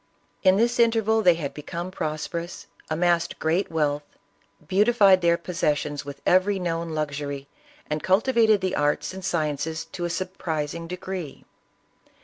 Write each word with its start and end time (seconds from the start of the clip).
In 0.41 0.57
this 0.57 0.79
interval 0.79 1.21
they 1.21 1.35
had 1.35 1.53
become 1.53 1.91
prosperous, 1.91 2.65
amassed 2.89 3.37
great 3.37 3.71
wealth, 3.71 4.01
beautified 4.67 5.21
their 5.21 5.37
possessions 5.37 6.03
with 6.03 6.23
every 6.25 6.57
known 6.57 6.95
luxury, 6.95 7.47
and 7.87 8.01
cultivated 8.01 8.61
the 8.61 8.75
arts 8.75 9.13
and 9.13 9.23
sciences 9.23 9.85
to 9.85 10.05
a 10.05 10.09
surprising 10.09 10.87
degree. 10.87 11.45